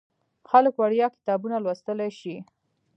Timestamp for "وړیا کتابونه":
0.77-1.57